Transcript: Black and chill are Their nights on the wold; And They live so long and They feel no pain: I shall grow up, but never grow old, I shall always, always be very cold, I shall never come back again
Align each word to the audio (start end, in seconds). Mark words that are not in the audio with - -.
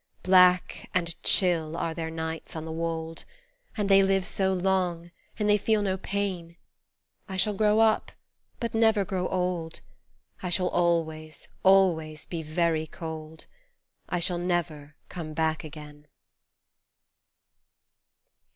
Black 0.23 0.89
and 0.95 1.13
chill 1.21 1.77
are 1.77 1.93
Their 1.93 2.09
nights 2.09 2.55
on 2.55 2.65
the 2.65 2.71
wold; 2.71 3.23
And 3.77 3.87
They 3.87 4.01
live 4.01 4.25
so 4.25 4.51
long 4.51 5.11
and 5.37 5.47
They 5.47 5.59
feel 5.59 5.83
no 5.83 5.95
pain: 5.95 6.57
I 7.29 7.37
shall 7.37 7.53
grow 7.53 7.79
up, 7.81 8.11
but 8.59 8.73
never 8.73 9.05
grow 9.05 9.27
old, 9.27 9.81
I 10.41 10.49
shall 10.49 10.69
always, 10.69 11.47
always 11.61 12.25
be 12.25 12.41
very 12.41 12.87
cold, 12.87 13.45
I 14.09 14.17
shall 14.19 14.39
never 14.39 14.95
come 15.07 15.35
back 15.35 15.63
again 15.63 16.07